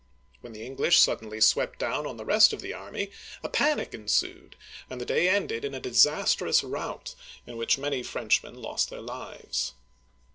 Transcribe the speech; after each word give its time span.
When 0.39 0.53
the 0.53 0.65
English 0.65 0.99
suddenly 0.99 1.39
swept 1.39 1.77
down 1.77 2.07
on 2.07 2.17
the 2.17 2.25
rest 2.25 2.53
of 2.53 2.61
the 2.61 2.73
army, 2.73 3.11
a 3.43 3.49
panic 3.49 3.93
ensued, 3.93 4.55
and 4.89 4.99
the 4.99 5.05
day 5.05 5.29
ended 5.29 5.63
in 5.63 5.75
a 5.75 5.79
disastrous 5.79 6.63
rout 6.63 7.13
in 7.45 7.55
which 7.55 7.77
many 7.77 8.01
French 8.01 8.41
men 8.41 8.55
lost 8.55 8.89
their 8.89 8.99
lives. 8.99 9.75